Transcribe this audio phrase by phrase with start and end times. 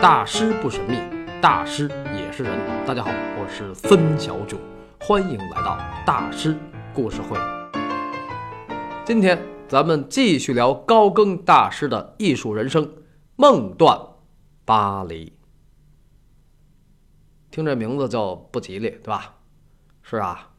[0.00, 0.96] 大师不神秘，
[1.42, 2.56] 大师也是人。
[2.86, 4.56] 大家好，我是孙小九，
[5.00, 5.76] 欢迎来到
[6.06, 6.56] 大师
[6.94, 7.36] 故事会。
[9.04, 12.86] 今天咱们继续聊高更大师的艺术人生
[13.34, 14.00] 《梦断
[14.64, 15.26] 巴黎》。
[17.50, 19.34] 听这名字就不吉利，对吧？
[20.02, 20.50] 是啊，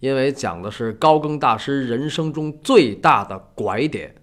[0.00, 4.16] 因为讲的是高更大师人生中最大的拐点。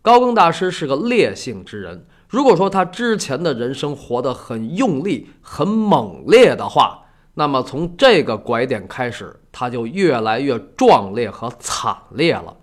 [0.00, 2.06] 高更大师是个烈性之人。
[2.28, 12.56] 如果说他之前的人生活得很用力、很猛烈的话，那么从这个拐点开始，他就越来越壮烈和惨烈了。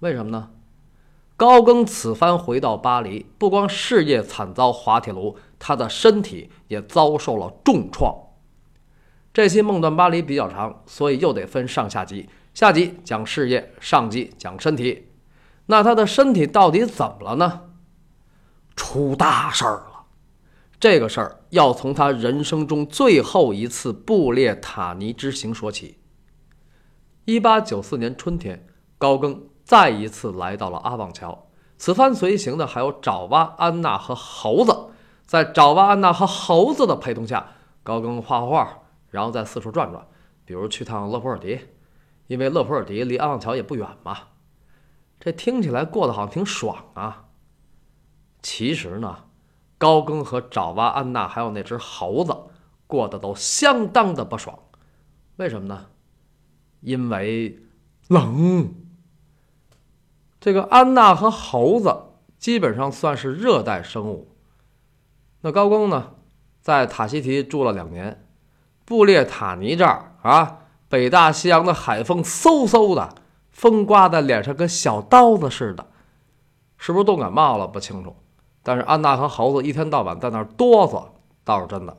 [0.00, 0.50] 为什么呢？
[1.36, 8.14] 高更此番回到巴黎，不光事业惨遭滑铁卢，他的身体也遭受了重创。
[9.32, 12.28] 这期《梦断巴黎》比较长，所以又得分上下集。
[12.52, 15.08] 下集讲事业，上集讲身体。
[15.66, 17.60] 那他的身体到底怎么了呢？
[18.74, 20.04] 出大事儿了！
[20.80, 25.98] 这个事儿要从他人生中最后一次布列塔尼之行说起。
[27.24, 28.66] 一八九四年春天，
[28.98, 31.46] 高更再一次来到了阿旺桥。
[31.78, 34.88] 此番随行的还有爪哇安娜和猴子。
[35.24, 40.06] 在爪哇安娜和猴子的陪同下，高更画画，然后再四处转转，
[40.44, 41.60] 比如去趟勒普尔迪，
[42.26, 44.18] 因为勒普尔迪离阿旺桥也不远嘛。
[45.20, 47.21] 这听起来过得好像挺爽啊。
[48.42, 49.24] 其实呢，
[49.78, 52.36] 高更和爪哇安娜还有那只猴子
[52.86, 54.58] 过得都相当的不爽。
[55.36, 55.86] 为什么呢？
[56.80, 57.58] 因为
[58.08, 58.74] 冷。
[60.40, 62.02] 这个安娜和猴子
[62.36, 64.34] 基本上算是热带生物。
[65.42, 66.14] 那高更呢，
[66.60, 68.26] 在塔希提住了两年，
[68.84, 73.14] 布列塔尼这儿啊，北大西洋的海风嗖嗖的，
[73.50, 75.86] 风刮在脸上跟小刀子似的，
[76.76, 77.68] 是不是冻感冒了？
[77.68, 78.16] 不清楚。
[78.62, 81.06] 但是安娜和猴子一天到晚在那儿哆嗦，
[81.44, 81.96] 倒是真的。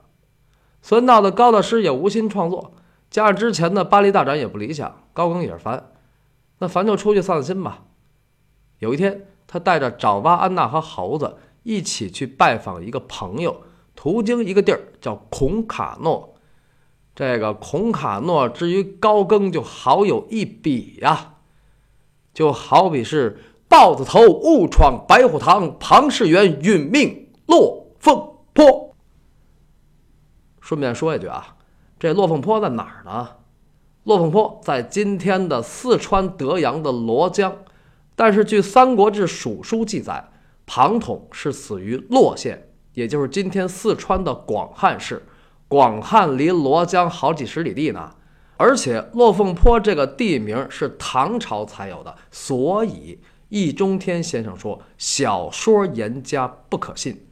[0.81, 2.73] 所以闹得高大师也无心创作，
[3.09, 5.91] 加上之前的巴黎大展也不理想，高更也是烦。
[6.59, 7.83] 那烦就出去散散心吧。
[8.79, 13.63] 有一天，他带着爪哇安娜和猴子一起去拜访一个朋友，
[13.95, 16.35] 途经一个地儿叫孔卡诺。
[17.15, 21.35] 这个孔卡诺至于高更就好有一比呀，
[22.33, 23.39] 就好比是。
[23.73, 28.15] 豹子头误闯白虎堂，庞士元殒命落凤
[28.53, 28.93] 坡。
[30.61, 31.55] 顺便说一句啊，
[31.99, 33.29] 这落凤坡在哪儿呢？
[34.03, 37.51] 落凤坡在今天的四川德阳的罗江，
[38.15, 40.29] 但是据《三国志·蜀书》记载，
[40.67, 45.25] 庞统是死于洛县，也就是今天四川的广汉市。
[45.67, 48.11] 广汉离罗江好几十里地呢，
[48.57, 53.17] 而且落凤坡这个地名是唐朝才有的，所以。
[53.53, 57.27] 易中天先生说：“小说言家不可信。”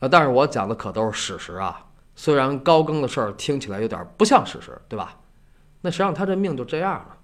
[0.00, 1.86] 啊，但是我讲的可都是史实啊。
[2.14, 5.16] 虽然高更的事儿听起来有点不像史实，对吧？
[5.80, 7.16] 那实际上他这命就这样了。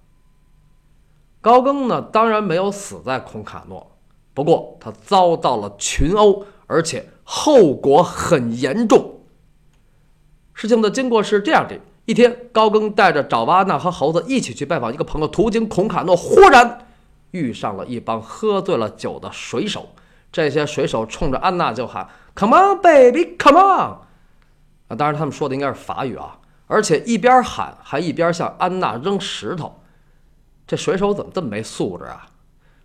[1.41, 3.95] 高更呢，当然没有死在孔卡诺，
[4.33, 9.19] 不过他遭到了群殴，而且后果很严重。
[10.55, 16.84] 事情的经过是这样的：一天，高更带着爪哇纳和猴子一起去拜访一个朋友，途经孔卡诺，忽然。
[17.35, 19.89] 遇上了一帮喝醉了酒的水手，
[20.31, 23.99] 这些水手冲着安娜就喊：“Come on, baby, come on！”
[24.87, 29.81] 啊，当然他们说的应该是法语啊，而且一边喊还一边向安娜扔石头。
[30.65, 32.25] 这水手怎么这么没素质啊？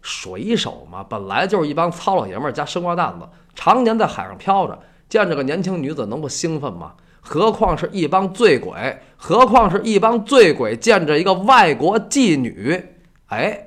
[0.02, 4.76] 水手嘛，本来就是一帮糙老爷们儿加生瓜蛋子，常年在海上漂着，
[5.08, 6.94] 见着个年轻女子能不兴奋吗？
[7.20, 12.96] 何况是一帮醉鬼，何况是一帮醉鬼见着一个外国妓女，
[13.26, 13.66] 哎。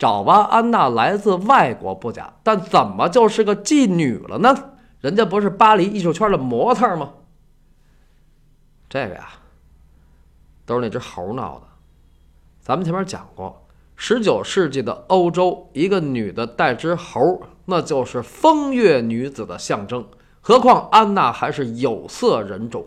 [0.00, 4.70] 爪哇安娜来自外国不假，但怎么就是个妓女了呢？
[5.02, 7.10] 人家不是巴黎艺术圈的模特吗？
[8.88, 9.28] 这个呀，
[10.64, 11.66] 都是那只猴闹的。
[12.62, 20.06] 咱们前面讲过，十九世纪的欧洲，一个女的带只猴，那就是风月女子的象征。
[20.40, 22.86] 何况安娜还是有色人种，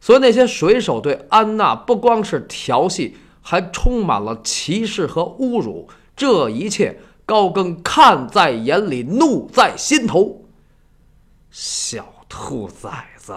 [0.00, 5.86] 所以那些水手对安娜不光是调戏，还充满了歧视和侮辱。
[6.16, 10.46] 这一切，高更看在眼里，怒在心头。
[11.50, 13.34] 小兔崽子，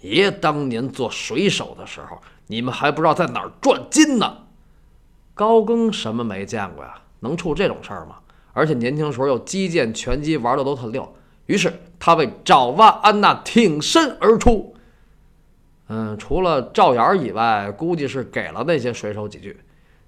[0.00, 4.38] 爷当年做水手的时候，你们还不知道在哪儿赚金呢。
[5.34, 6.94] 高更什么没见过呀？
[7.20, 8.16] 能出这种事儿吗？
[8.52, 11.12] 而且年轻时候又击剑、拳击玩的都特溜。
[11.46, 14.76] 于是他为爪哇安娜挺身而出。
[15.88, 19.58] 嗯，除了照眼以外，估计是给了那些水手几句。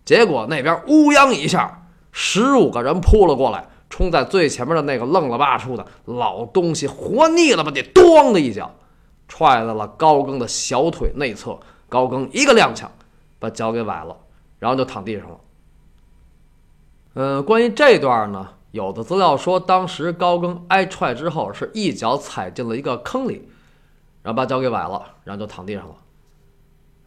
[0.05, 1.83] 结果那边乌泱一下。
[2.19, 8.75] 十五个人扑了过来，冲在最前面的那个愣了吧出的老东西，活腻了吧得，咣的一脚
[9.29, 11.59] 踹在了高更的小腿内侧，
[11.91, 12.87] 高更一个踉跄，
[13.39, 14.17] 把脚给崴了，
[14.59, 15.37] 然后就躺地上了。
[17.13, 23.47] 嗯，关于这段呢，有的资料说，当时高更挨踹之后是一脚踩进了一个坑里，
[24.23, 25.95] 然后把脚给崴了，然后就躺地上了。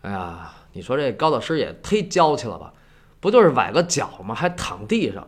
[0.03, 2.71] 哎呀，你说这高大师也忒娇气了吧？
[3.19, 4.33] 不就是崴个脚吗？
[4.33, 5.27] 还躺地上，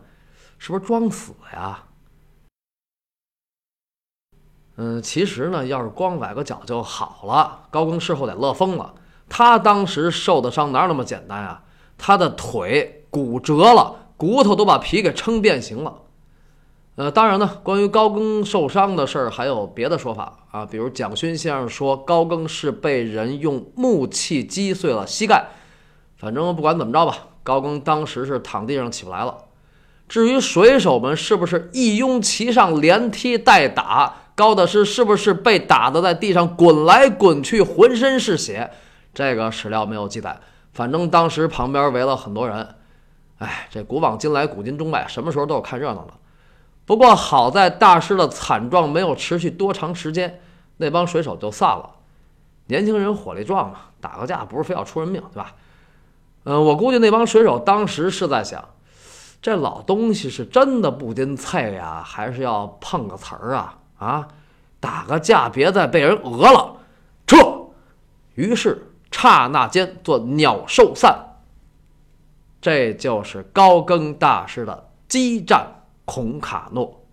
[0.57, 1.83] 是不是装死呀？
[4.77, 7.67] 嗯，其实呢，要是光崴个脚就好了。
[7.69, 8.93] 高更事后得乐疯了，
[9.29, 11.63] 他当时受的伤哪有那么简单啊？
[11.97, 16.01] 他的腿骨折了，骨头都把皮给撑变形了。
[16.95, 25.49] 呃，当然呢，关于高更受伤的事儿还有别的说法啊，比如蒋勋先生说高更是被人用木器击碎了膝盖。
[26.15, 27.27] 反正不管怎么着吧。
[27.43, 29.38] 高更当时是躺地上起不来了。
[30.07, 38.69] 至于水手们是不是一拥其上连踢带打，高大师是不是被打得在地上滚来滚去，浑身是血，
[39.13, 40.39] 这个史料没有记载。
[40.73, 42.75] 反正当时旁边围了很多人。
[43.39, 46.13] 哎，这古往今来，古今中外，什么时候都有看热闹的。
[46.85, 50.41] 不过好在大师的惨状没有持续多长时间，
[50.77, 51.89] 那帮水手就散了。
[52.67, 55.55] 年轻人火力壮嘛，打个架不是非要出人命，对吧？
[56.43, 58.63] 嗯，我估计那帮水手当时是在想，
[59.41, 63.77] 这老东西是真的不禁菜呀，还是要碰个瓷儿啊？
[63.97, 64.27] 啊，
[64.79, 66.77] 打个架，别再被人讹了，
[67.27, 67.38] 撤！
[68.33, 71.27] 于是刹那间做鸟兽散。
[72.59, 77.03] 这就是高更大师的激战孔卡诺。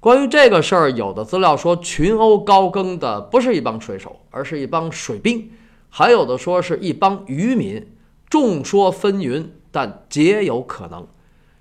[0.00, 5.52] 关于这个事儿，有的资料说群殴高更的不是一帮水手，而是一帮水兵。
[5.88, 7.86] 还有的说是一帮渔民，
[8.28, 11.06] 众说纷纭，但皆有可能，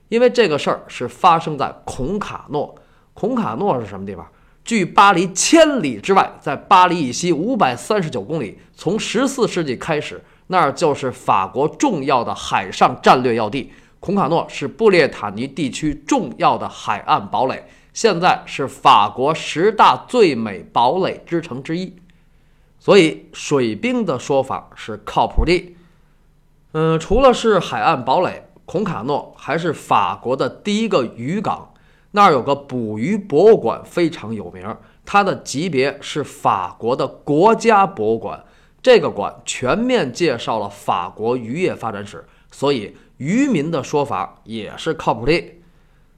[0.10, 2.76] 因为这个事儿是发生在孔卡诺。
[3.14, 4.28] 孔卡诺是什么地方？
[4.64, 8.60] 距巴黎千里之外，在巴黎以西五百三十九公里。
[8.76, 13.72] 从十四世纪开始，那儿就是法国重要的海上战略要地。
[14.00, 17.64] 孔卡诺是布列塔尼地区重要的海岸堡垒，
[17.94, 21.96] 现在是法国十大最美堡垒之城之一。
[22.88, 25.75] 所以水兵的说法是靠谱的。
[26.72, 31.74] 嗯，除了是海岸堡垒，孔卡诺还是法国的第一个渔港，
[32.12, 34.74] 那儿有个捕鱼博物馆非常有名，
[35.06, 38.42] 它的级别是法国的国家博物馆。
[38.81, 45.44] 这个馆全面介绍了法国渔业发展史，所以渔民的说法也是靠谱的。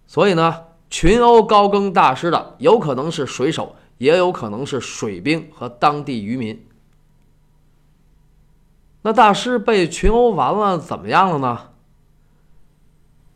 [0.05, 0.55] 所以呢，
[0.91, 3.75] 群殴高更大师的有可能是水手。
[3.99, 6.65] 也有可能是水兵和当地渔民。
[9.03, 11.69] 那大师被群殴完了，怎么样了呢？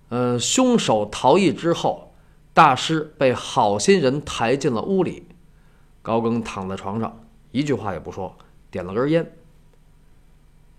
[0.09, 2.13] 嗯，凶手逃逸之后，
[2.53, 5.27] 大师被好心人抬进了屋里。
[6.01, 7.17] 高更躺在床上，
[7.51, 8.35] 一句话也不说，
[8.69, 9.33] 点了根烟。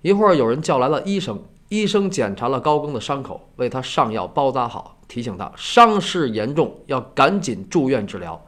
[0.02, 8.44] 一会儿有人叫来了医生，医生检查了高更的伤口，为他上药包扎好，提醒他伤势严重，要赶紧住院治疗。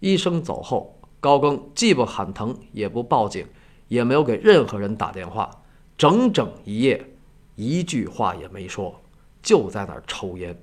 [0.00, 3.46] 医生走后，高更既不喊疼，也不报警，
[3.88, 5.50] 也没有给任何人打电话，
[5.96, 7.12] 整整一夜，
[7.54, 9.00] 一句话也没说，
[9.42, 10.58] 就在那儿抽烟。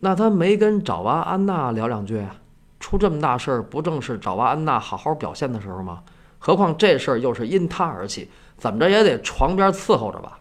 [0.00, 2.34] 那他没跟爪哇安娜聊两句啊？
[2.80, 6.02] 出这么大事儿，不正是爪哇安娜好好表现的时候吗？
[6.40, 8.28] 何况这事儿又是因他而起，
[8.58, 10.40] 怎么着也得床边伺候着吧？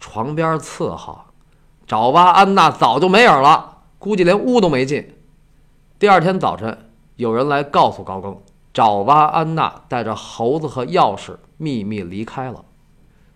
[0.00, 1.20] 床边伺候，
[1.86, 3.75] 爪哇安娜早就没影了。
[3.98, 5.14] 估计连屋都没进。
[5.98, 8.40] 第二天早晨，有人来告诉高更，
[8.72, 12.64] 爪哇安娜带着猴子和钥匙秘密离开了。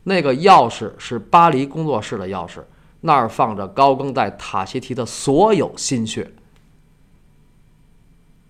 [0.03, 2.63] 那个钥匙是巴黎工作室的钥匙，
[3.01, 6.31] 那儿放着高更在塔希提的所有心血。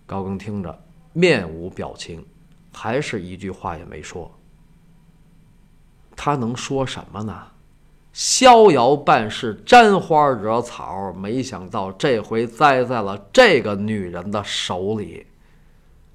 [0.07, 2.25] 高更听着，面无表情，
[2.73, 4.31] 还是一句话也没说。
[6.17, 7.47] 他能说什么呢？
[8.13, 15.27] 逍遥办事，沾花惹草，没想到这回栽在了这个女人的手里。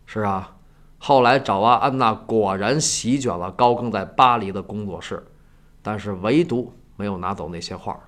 [0.06, 0.58] 是啊，
[0.98, 5.26] 后来爪哇安娜果然席卷了高更在巴黎的工作室，
[5.82, 8.00] 但是唯独没有拿走那些画。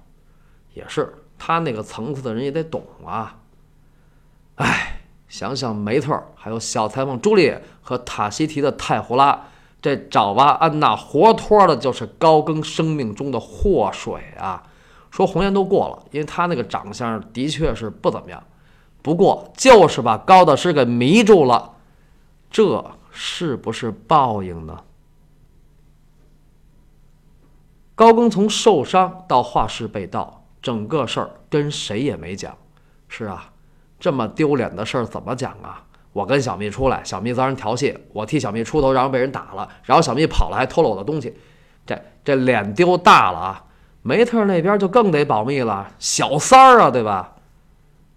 [0.73, 3.39] 也是，他那个层次的人也得懂啊。
[4.55, 9.47] 哎，想想梅特，还有小裁缝朱丽叶和塔希提的泰胡拉。
[9.81, 14.63] 这爪哇安娜活脱的就是高更生命中的祸水啊！
[15.09, 18.43] 说红颜都过了，因为他那个长相的确是不怎么样，
[19.01, 21.73] 不过就是把高大师给迷住了，
[22.51, 24.83] 这是不是报应呢？
[27.95, 32.55] 高更从受伤到画室被盗，整个事儿跟谁也没讲。
[33.07, 33.51] 是啊，
[33.99, 35.86] 这么丢脸的事儿怎么讲啊？
[36.17, 41.37] 我跟小蜜出来，小蜜遭人调戏，我替小蜜出头，然后被人打了，然后小蜜跑了，还偷了我的东西，
[41.85, 43.65] 这这脸丢大了啊！
[44.01, 47.35] 梅特那边就更得保密了，小三儿啊，对吧？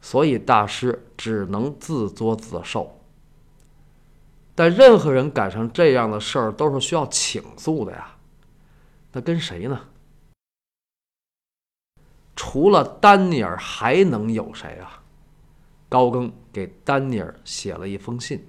[0.00, 2.98] 所以大师只能自作自受。
[4.54, 8.16] 但任何人赶上这样的事儿都是需要倾诉的呀，
[9.12, 9.78] 那跟谁呢？
[12.34, 14.99] 除了丹尼尔还能有谁啊？
[15.90, 18.42] 高更给丹尼尔写了一封信：“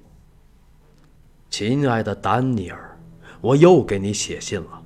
[1.50, 2.98] 亲爱的丹尼尔，
[3.42, 4.82] 我又给你写信了。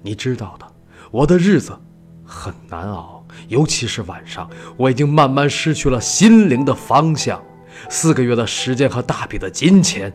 [0.00, 0.66] 你知道的，
[1.10, 1.76] 我的日子
[2.24, 7.42] 很难熬，尤其是晚上，我已经慢慢失去了心灵的方向。
[7.90, 10.10] 四个月的时间和大笔的金钱。”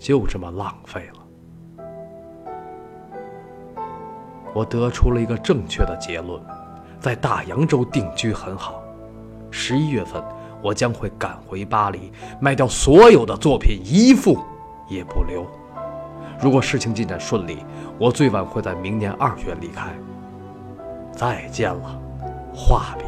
[0.00, 1.20] 就这么浪费了。
[4.52, 6.42] 我得出了一个正确的结论，
[6.98, 8.82] 在大洋洲定居很好。
[9.52, 10.20] 十一月份，
[10.62, 14.38] 我将会赶回巴黎，卖掉所有的作品，一幅
[14.88, 15.44] 也不留。
[16.40, 17.58] 如果事情进展顺利，
[17.98, 19.92] 我最晚会在明年二月离开。
[21.12, 22.00] 再见了，
[22.54, 23.04] 画笔。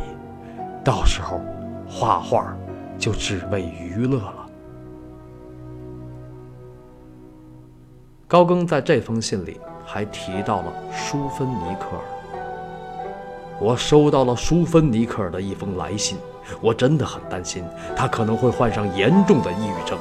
[0.84, 1.40] 到时候，
[1.88, 2.54] 画画
[2.98, 4.46] 就只为娱乐了。
[8.26, 12.02] 高更在这封信里还提到了舒芬尼克尔。
[13.60, 16.18] 我收到了舒芬尼克尔的一封来信，
[16.60, 17.64] 我真的很担心
[17.96, 19.98] 他可能会患上严重的抑郁症。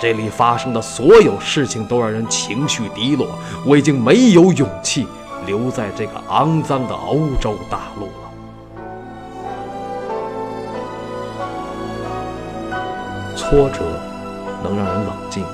[0.00, 3.28] 这里发生的所有事情都让人情绪低落，
[3.66, 5.06] 我已经没有勇气
[5.46, 8.12] 留在这个肮脏的欧洲大陆了。
[13.36, 13.80] 挫折
[14.62, 15.44] 能让人冷静。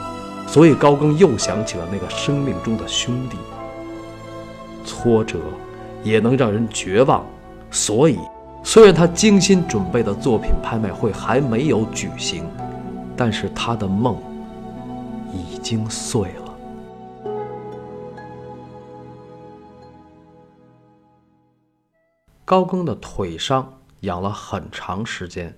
[0.47, 3.37] 所以高更又想起了那个生命中的兄弟。
[4.83, 5.39] 挫折
[6.03, 7.23] 也能让人绝望，
[7.71, 8.19] 所以
[8.63, 12.45] 虽然他精心准备的作品拍卖会还没有举行，
[13.17, 14.17] 但是他的梦
[15.33, 16.55] 已经碎了。
[22.45, 25.57] 高更的腿伤养了很长时间，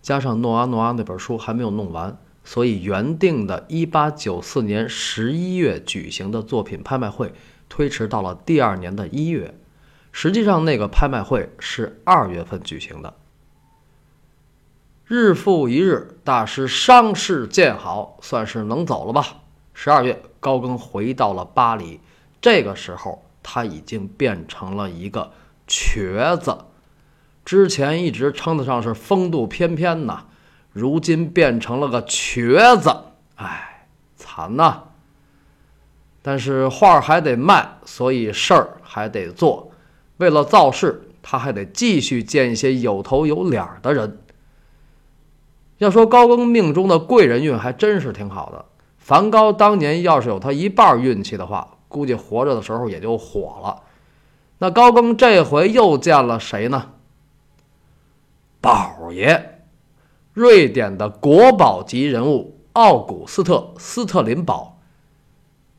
[0.00, 2.16] 加上诺阿诺阿那本书还没有弄完。
[2.44, 7.32] 所以，原定的1894年11月举行的作品拍卖会
[7.68, 9.54] 推迟到了第二年的一月。
[10.12, 13.14] 实际上，那个拍卖会是二月份举行的。
[15.06, 19.26] 日复一日，大师伤势渐好，算是能走了吧。
[19.74, 21.98] 十二月，高更回到了巴黎。
[22.40, 25.32] 这个时候，他已经变成了一个
[25.66, 26.56] 瘸子。
[27.44, 30.26] 之前一直称得上是风度翩翩呐。
[30.72, 32.94] 如今变成了个瘸子，
[33.36, 34.84] 哎，惨呐！
[36.22, 39.71] 但是画还得卖，所以事儿还得做。
[40.18, 44.18] 为了造势，他还得继续见一些有头有脸的人。
[45.78, 48.64] 要说高更命中的贵人运还真是挺好的。
[48.98, 53.82] 梵高当年要是有他一半运气的话，估计活着的时候也就火了。
[54.58, 56.90] 那高更这回又见了谁呢？
[58.60, 59.64] 宝爷。
[60.34, 64.78] 瑞典的国宝级人物奥古斯特·斯特林堡，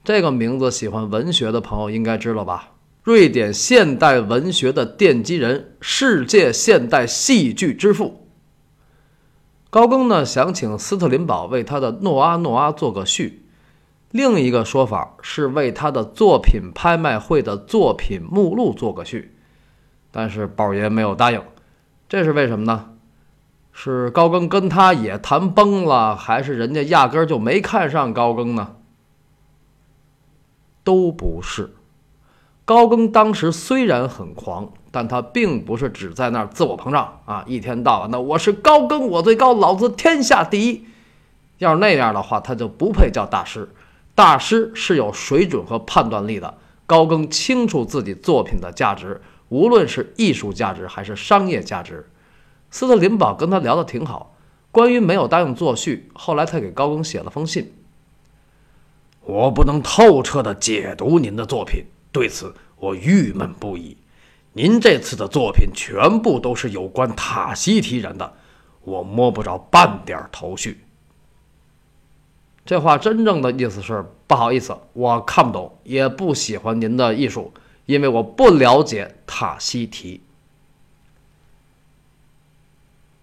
[0.04, 2.73] 这个名字喜欢文学的朋友应该知道吧？
[3.04, 8.30] 瑞典现代文学的奠基人，世界现代戏剧之父。
[9.70, 13.46] 高更呢想请斯特林堡为他的《诺阿诺阿》做个序，
[14.12, 19.36] 另一个说法是为他的作品拍卖会的作品目录做个序，
[20.10, 21.44] 但是宝爷没有答应，
[22.08, 22.92] 这是为什么呢？
[23.74, 28.78] 是高更跟他也谈崩了，还是人家压根儿就没看上高更呢？
[30.86, 31.76] 都不是。
[32.66, 40.86] 高更当时虽然很狂，但他并不是只在那儿自我膨胀啊，一天到晚的我是高更，我最高，老子天下第一。
[41.58, 43.70] 要是那样的话，他就不配叫大师。
[44.16, 46.58] 大师是有水准和判断力的。
[46.86, 52.10] 高更清楚自己作品的价值，无论是艺术价值还是商业价值。
[52.70, 54.36] 斯特林堡跟他聊得挺好，
[54.72, 57.74] 关于没有答应作序，后来他给高更写了封信。
[59.22, 63.98] 我不能透彻地解读您的作品，对此我郁闷不已。
[64.54, 68.34] 您这次的作品全部都是有关塔西提人的，
[68.84, 70.86] 我摸不着半点头绪。
[72.66, 77.52] 这话真正的意思是，不好意思，我看不懂，也不喜欢您的艺术，
[77.88, 80.22] 因为我不了解塔西提。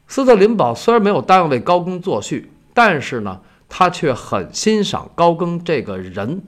[0.08, 6.42] 斯特林堡虽然没有答应为高更作序，但是呢，他却很欣赏高更这个人，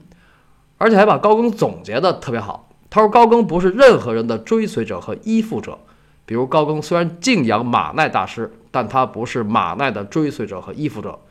[0.83, 2.67] 而且还把高更总结的特别好。
[2.89, 5.79] 他说高更不是任何人的追随者和依附者。
[6.25, 11.21] 比如高更虽然敬仰马奈大师，但他不是马奈的追随者和依附者。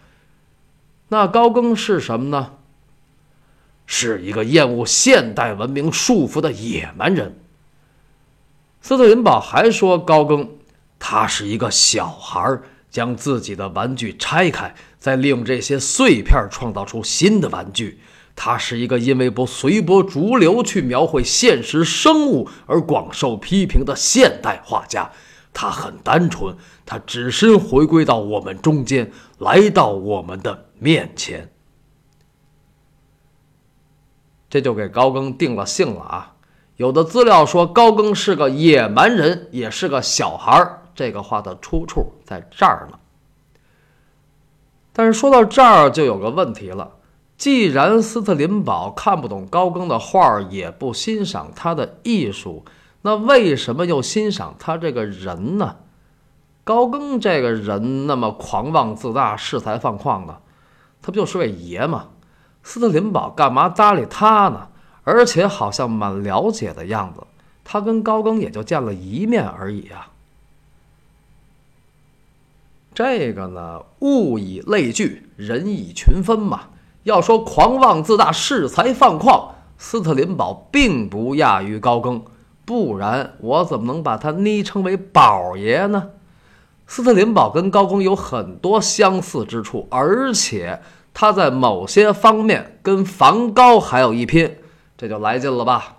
[1.08, 2.52] 那高更是什么呢？
[3.84, 7.38] 是一个厌恶现代文明束缚的野蛮人。
[8.80, 10.48] 斯特林堡还说，高更
[10.98, 12.58] 他是一个小孩，
[12.90, 18.00] 将自己的玩具拆开，再利用这些碎片创造出新的玩具。
[18.34, 25.10] 他是一个因为不随波逐流去描绘现实生物而广受批评的现代画家。
[25.54, 31.52] 他很单纯，他只身回归到我们中间，来到我们的面前。
[34.48, 36.34] 这就给高更定了性了啊！
[36.76, 40.82] 有的资料说高更是个野蛮人，也是个小孩儿。
[40.94, 42.98] 这个话的出处在这儿呢。
[44.92, 46.96] 但是说到这儿就有个问题了。
[47.42, 52.64] 既然斯特林堡看不懂高更的画，也不欣赏他的艺术，
[53.00, 55.74] 那为什么又欣赏他这个人呢？
[56.62, 60.40] 高更这个人那么狂妄自大、恃才放旷的，
[61.02, 62.10] 他不就是位爷吗？
[62.62, 64.68] 斯特林堡干嘛搭理他呢？
[65.02, 67.26] 而且好像蛮了解的样子，
[67.64, 70.12] 他跟高更也就见了一面而已啊。
[72.94, 76.68] 这个呢，物以类聚，人以群分嘛。
[77.04, 82.22] 要说狂妄自大、恃才放旷，斯特林堡并不亚于高更，
[82.64, 86.10] 不然我怎么能把他昵称为宝爷呢？
[86.86, 90.80] 斯特林堡跟高更有很多相似之处，而且
[91.14, 94.58] 他在某些方面跟梵高还有一拼，
[94.96, 95.96] 这就来劲了吧？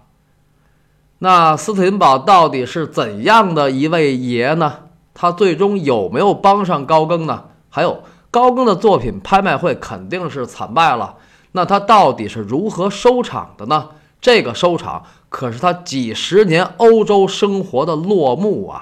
[1.19, 4.79] 那斯特林堡到底是怎样的一位爷呢？
[5.13, 7.45] 他最终有没有帮上高更呢？
[7.69, 8.03] 还有？
[8.33, 11.17] 高更的作品拍卖会肯定是惨败了，
[11.51, 13.89] 那他到底是如何收场的呢？
[14.19, 18.81] 这个收场可是他几十年欧洲生活的落幕啊！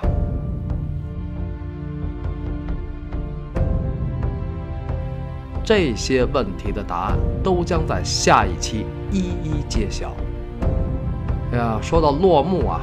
[5.65, 10.13] 这些问题的答案都将在下一期一一揭晓。
[11.51, 12.79] 哎呀，说到落幕啊，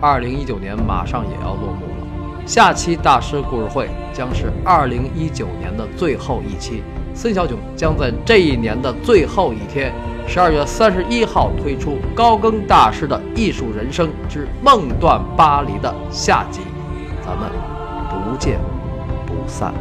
[0.00, 2.46] 二零一九年马上也要落幕了。
[2.46, 6.82] 下期大师故事会将是二零一九年的最后一期，
[7.14, 9.92] 孙小囧将在这一年的最后一天，
[10.26, 16.60] 十二月三十一号推出高更大师的艺术人生之梦断巴黎的下集，
[17.26, 17.50] 咱们
[18.08, 18.58] 不见
[19.26, 19.74] 不散。